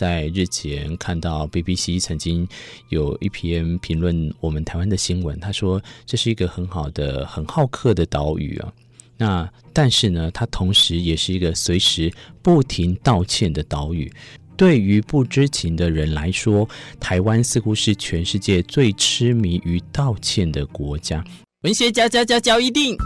[0.00, 2.48] 在日前看到 BBC 曾经
[2.88, 8.72] 有一篇评论我们台湾的新闻，他说这是一个很好的、很好客的岛屿啊。
[9.18, 12.10] 那但是呢，它同时也是一个随时
[12.40, 14.10] 不停道歉的岛屿。
[14.56, 16.66] 对于不知情的人来说，
[16.98, 21.22] 台湾似乎是全世界最痴迷于道歉的国家。
[21.60, 22.96] 文学家家家教一定，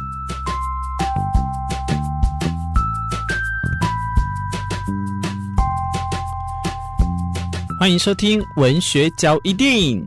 [7.85, 10.03] 欢迎收听文学交易电影。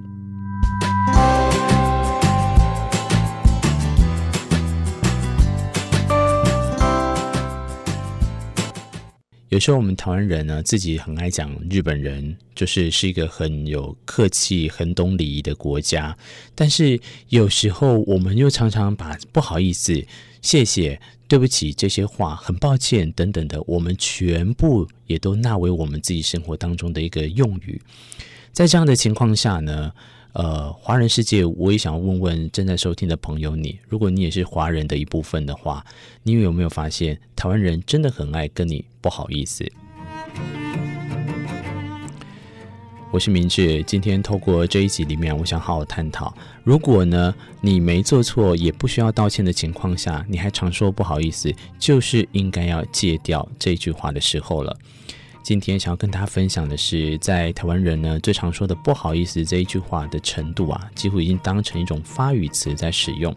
[9.49, 16.17] 有时候我们台湾人呢，自己很爱讲日本人，就是是一个很有客气、很懂礼仪的国家。
[16.55, 16.99] 但是
[17.29, 20.03] 有时候我们又常常把不好意思、
[20.41, 27.81] 谢谢、对不起这些话、很抱歉等等的，我们全部也都纳为我们自己生活当中的一个用语。
[28.53, 29.91] 在这样的情况下呢，
[30.33, 35.85] 呃，华人世界，我也想问问正在收听的朋友你，如果你也是华人的一部分的话，
[36.23, 39.69] 你有没有发现台湾人真的很爱跟你不好意思？
[43.17, 46.31] 我是明志，今天透过这一集里面，我想好好探讨，
[46.63, 54.77] 如果呢你没做错，也不需要道歉的情况下，你还常说不好意思，就是应该要戒掉这句话的时候了。
[55.47, 63.33] 今天想要跟大家分享的是，在台湾人呢最常说的“不好意思”这一句话的程度啊，几乎已经当成一种发语词在使用。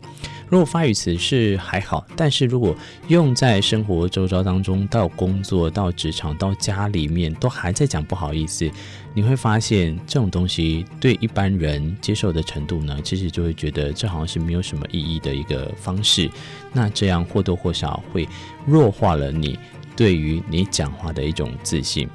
[0.48, 2.74] 如果发语词是还好，但是如果
[3.06, 8.68] 用在生活周遭当中，到工作、到职场、到家里面，都还在讲不好意思，
[9.14, 16.28] 你会发现这种东西对一般人接受的程度呢，其实就会觉得这好像是没有什么意义的一个方式。
[16.72, 18.28] 那这样或多或少会
[18.66, 19.56] 弱化了你。
[20.00, 22.08] 对于你讲话的一种自信，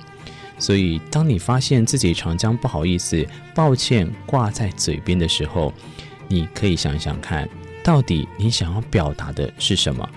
[0.58, 5.72] 所以当你发现自己常将不好意思、抱歉挂在嘴边的时候，
[6.27, 7.47] 你可以想想看，
[7.83, 10.09] 到底你想要表达的是什么？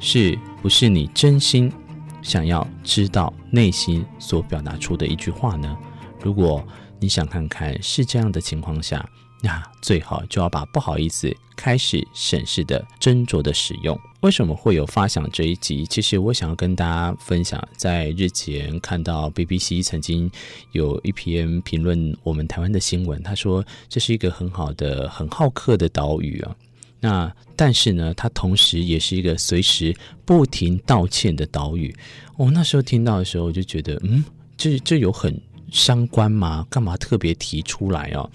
[0.00, 1.72] 是不是你真心
[2.20, 5.78] 想要知道内心所表达出的一句话呢？
[6.20, 6.66] 如果
[6.98, 9.08] 你想看看是这样的情况下，
[9.40, 13.98] 那最好就要把不好意思开始审视的斟酌的使用。
[14.20, 15.84] 为什么会有发想这一集？
[15.86, 20.30] 其实我想要跟大家分享，在日前看到 BBC 曾经
[20.70, 26.54] 有一篇评论我们台湾的新闻，他说这是一个很好的、很好客的岛屿啊。
[27.00, 29.94] 那但是呢，它同时也是一个随时
[30.24, 31.94] 不停道歉的岛屿。
[32.36, 34.24] 我、哦、那时候听到的时候，我就觉得，嗯，
[34.56, 35.40] 这这有很
[35.70, 36.66] 相关吗？
[36.70, 38.28] 干嘛特别提出来哦？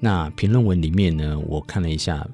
[0.00, 2.26] 那评论文里面呢，我看了一下。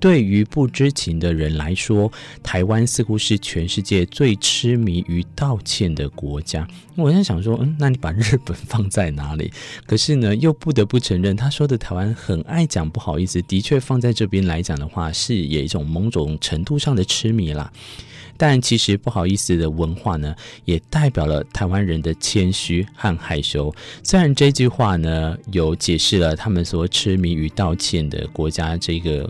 [0.00, 2.10] 对于不知情的人来说，
[2.42, 6.66] 台湾似乎是全世界最痴迷于道歉的国家。
[6.96, 9.52] 我在想说，嗯，那你把日本放在哪里？
[9.86, 17.72] 可是呢，又不得不承认，他说的台湾很爱讲不好意思，的确放在这边来讲的话，是有一种某种程度上的痴迷啦。
[18.36, 20.32] 但其实不好意思的文化呢，
[20.64, 23.74] 也代表了台湾人的谦虚和害羞。
[24.04, 29.28] 虽然这句话呢，有解释了他们所痴迷于道歉的国家这个。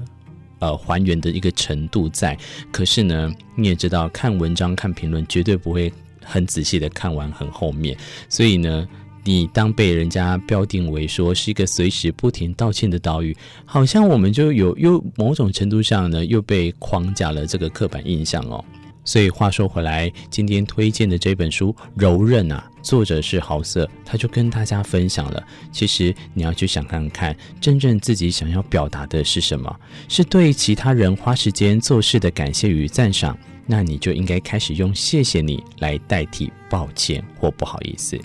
[0.61, 2.37] 呃，还原的一个程度在，
[2.73, 5.93] 可是呢，你也知道，看文章、看评论，绝对不会
[6.25, 7.97] 很仔细的看完很后面。
[8.29, 8.89] 所以呢，
[9.25, 18.65] 你当被人家标定为说是一个随时不停道歉的岛屿，好像我们就有又某种程度上呢，又被框架了这个刻板印象哦。
[19.09, 25.43] 所以话说回来，今天推荐的这本书《柔韧》啊，作者是豪瑟，他就跟大家分享了。
[25.73, 29.75] 其实你要去想看看，真正自己想要表达的是什么？
[30.11, 38.21] 是对其他人花时间做事的感谢与赞赏，那你就应该开始用“谢谢你”来代替抱歉或不好意思。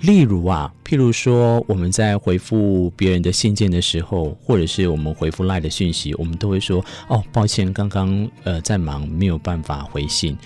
[0.00, 10.36] 例如啊，譬如说，我们在回复别人的信件的时候，或者是我们回复赖的讯息，我们都会说：“哦，抱歉，刚刚呃在忙，没有办法回信。”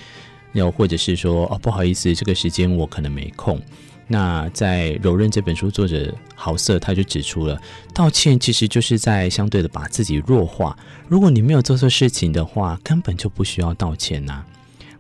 [0.55, 3.61] 又或者是说：“哦，不好意思，这个时间我可能没空。”
[4.09, 7.59] 那在《柔韧》这本书，作者豪瑟他就指出了，
[7.95, 10.77] 道歉其实就是在相对的把自己弱化。
[11.09, 14.45] 如果你没有做错事情的话，根本就不需要道歉呐、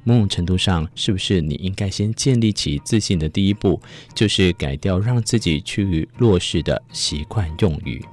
[0.04, 3.80] 某种程度上，是不是你应该先建立起自信的第一步，
[4.14, 8.04] 就是改掉让自己趋于弱势的习惯用语？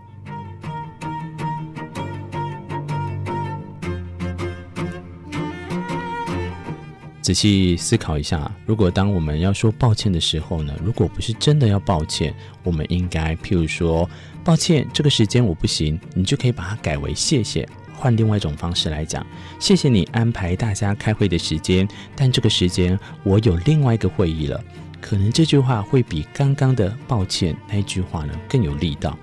[7.21, 12.33] 仔细思考一下，如果当我们要说抱歉的时候呢，如果不是真的要抱歉，
[12.63, 14.09] 我们应该譬如说，
[14.43, 17.67] 抱歉，这个时间我不行，你就可以把它改为谢谢。
[17.99, 19.25] 换另外一种方式来讲，
[19.59, 24.63] 谢谢你安排大家开会的时间，但这个时间我有另外一个会议了。
[25.01, 29.17] 可能这句话会比刚刚的抱歉那句话呢更有力道。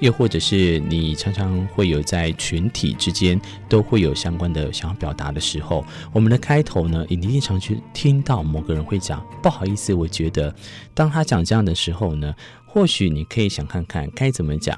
[0.00, 10.52] 又或者是你常常会有在群体之间都会有相关的想要表达的时候，我们的开头呢，你一定常去听到某个人会讲不好意思，我觉得
[10.92, 12.34] 当他讲这样的时候呢，
[12.66, 14.76] 或许你可以想看看该怎么讲。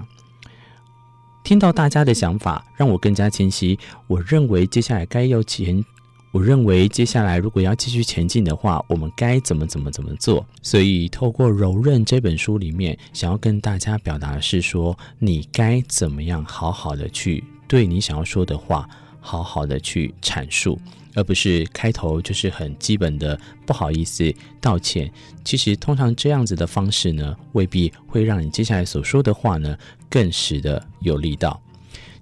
[1.44, 3.78] 听到大家的想法，让我更加清晰。
[4.06, 5.84] 我认为接下来该要前。
[6.32, 10.44] 我认为接下来如果要继续前进的话，我们该怎么怎么怎么做？
[10.62, 18.88] 所以透过《柔韧》这本书里面，想要跟大家表达的是说，你该怎么样好好的去对你想要说的话，
[19.26, 20.78] 好好的去阐述，
[21.14, 24.30] 而不是开头就是很基本的不好意思、
[24.60, 25.10] 道歉。
[25.42, 29.76] 其实通常这样子的方式呢，未必会让你接下来所说的话呢
[30.10, 31.58] 更实的有力道。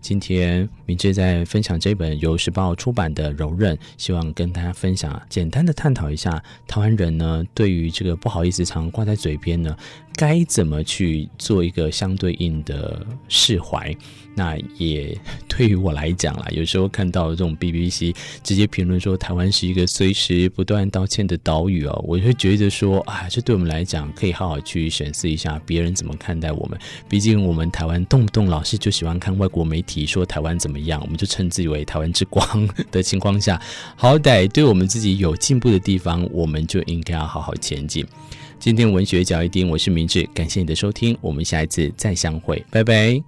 [0.00, 9.76] 今天明志在分享这本由时报出版的《柔韧》，希望跟大家分享，简单的探讨一下台湾人呢对于这个不好意思常挂在嘴边呢，
[10.14, 13.94] 该怎么去做一个相对应的释怀。
[14.34, 15.14] 那也
[15.46, 26.78] 对于我来讲啦，有时候看到这种 BBC 直接评论说台湾是一个随时不断道歉的岛屿哦，我会觉得说啊，这对我们来讲可以好好去审视一下别人怎么看待我们。
[27.10, 33.60] 毕竟我们台湾动不动老是就喜欢看外国媒体说台湾怎么样，我们就称自己为台湾之光的情况下，
[33.96, 38.06] 好歹对我们自己有进步的地方，我们就应该要好好前进。
[38.62, 43.20] 今天文学讲一丁，我是明志，感谢你的收听，我们下一次再相会，拜拜。